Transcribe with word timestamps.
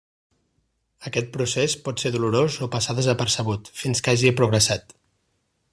Aquest 1.09 1.29
procés 1.35 1.75
pot 1.89 2.03
ser 2.05 2.11
dolorós 2.17 2.57
o 2.67 2.69
passar 2.77 2.97
desapercebut 3.01 3.69
fins 3.83 4.05
que 4.07 4.15
hagi 4.17 4.37
progressat. 4.41 4.99